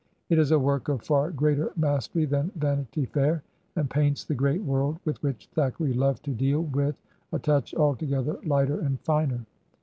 [0.29, 3.43] It is a work of far greater mastery than" Vanity Fair,"
[3.75, 6.95] and paints the great world with which Thackeray loved to deal with
[7.31, 9.45] a touch altogether lighter and finer.